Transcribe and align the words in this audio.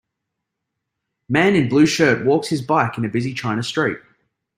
Man 1.29 1.55
in 1.55 1.69
blue 1.69 1.85
shirt 1.85 2.25
walks 2.25 2.47
his 2.47 2.63
bike 2.63 2.97
in 2.97 3.07
busy 3.11 3.35
China 3.35 3.61
street. 3.61 3.99